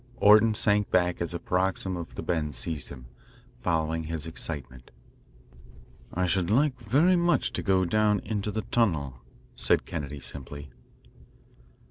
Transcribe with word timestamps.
Orton 0.17 0.55
sank 0.55 0.89
back 0.89 1.21
as 1.21 1.35
a 1.35 1.39
paroxysm 1.39 1.95
of 1.95 2.15
the 2.15 2.23
bends 2.23 2.57
seized 2.57 2.89
him, 2.89 3.05
following 3.59 4.05
his 4.05 4.25
excitement. 4.25 4.89
"I 6.11 6.25
should 6.25 6.49
like 6.49 6.79
very 6.79 7.15
much 7.15 7.53
to 7.53 7.61
go 7.61 7.85
down 7.85 8.19
into 8.21 8.49
the 8.49 8.63
tunnel," 8.63 9.21
said 9.55 9.85
Kennedy 9.85 10.19
simply. 10.19 10.71